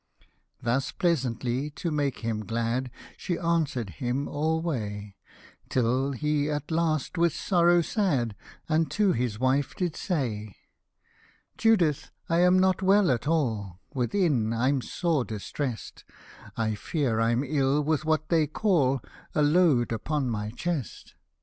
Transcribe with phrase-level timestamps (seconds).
[0.59, 5.15] Thus pleasantly, to make him glad, She answer'd him alway;
[5.69, 8.35] Till he at last, with sorrow sad,
[8.67, 10.55] Unto his wife did say:
[11.03, 16.03] *' Judith, I am not well at all, Within I'm sore distrest;
[16.57, 19.01] I fear I'm ill with what they call
[19.35, 21.13] A load upon the chest.